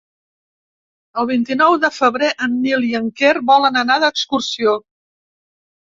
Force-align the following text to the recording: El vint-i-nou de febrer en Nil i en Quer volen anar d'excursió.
El 1.23 1.27
vint-i-nou 1.31 1.77
de 1.83 1.91
febrer 1.97 2.31
en 2.47 2.57
Nil 2.63 2.87
i 2.89 2.91
en 3.03 3.11
Quer 3.21 3.35
volen 3.53 3.81
anar 3.83 3.99
d'excursió. 4.05 4.79